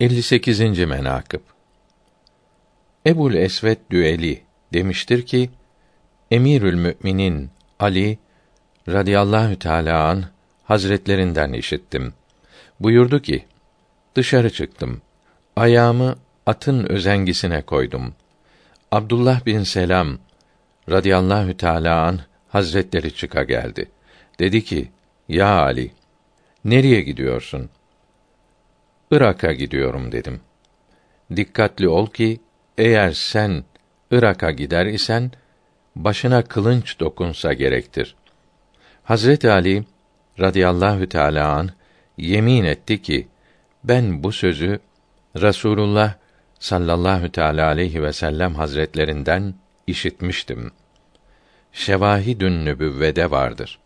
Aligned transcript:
58. 0.00 0.78
menakıb 0.78 1.40
Ebul 3.06 3.34
Esved 3.34 3.78
Düeli 3.90 4.42
demiştir 4.72 5.26
ki 5.26 5.50
Emirül 6.30 6.74
Müminin 6.74 7.50
Ali 7.80 8.18
radıyallahu 8.88 9.58
teala 9.58 10.08
an 10.08 10.24
hazretlerinden 10.64 11.52
işittim. 11.52 12.14
Buyurdu 12.80 13.22
ki: 13.22 13.44
Dışarı 14.16 14.50
çıktım. 14.50 15.02
Ayağımı 15.56 16.16
atın 16.46 16.84
özengisine 16.84 17.62
koydum. 17.62 18.14
Abdullah 18.92 19.46
bin 19.46 19.62
Selam 19.62 20.18
radıyallahu 20.90 21.56
teala 21.56 22.02
an 22.02 22.20
hazretleri 22.48 23.14
çıka 23.14 23.44
geldi. 23.44 23.90
Dedi 24.38 24.64
ki: 24.64 24.90
Ya 25.28 25.62
Ali, 25.62 25.90
nereye 26.64 27.00
gidiyorsun? 27.00 27.70
Irak'a 29.10 29.52
gidiyorum 29.52 30.12
dedim. 30.12 30.40
Dikkatli 31.36 31.88
ol 31.88 32.06
ki 32.06 32.40
eğer 32.78 33.12
sen 33.12 33.64
Irak'a 34.10 34.50
gider 34.50 34.86
isen 34.86 35.30
başına 35.96 36.42
kılınç 36.42 37.00
dokunsa 37.00 37.52
gerektir. 37.52 38.16
Hazret 39.04 39.44
Ali 39.44 39.84
radıyallahu 40.40 41.08
teala 41.08 41.52
an 41.52 41.70
yemin 42.16 42.64
etti 42.64 43.02
ki 43.02 43.28
ben 43.84 44.22
bu 44.22 44.32
sözü 44.32 44.80
Rasulullah 45.40 46.14
sallallahu 46.58 47.32
teala 47.32 47.66
aleyhi 47.66 48.02
ve 48.02 48.12
sellem 48.12 48.54
hazretlerinden 48.54 49.54
işitmiştim. 49.86 50.70
Şevahidün 51.72 52.64
nübüvvede 52.64 53.30
vardır. 53.30 53.78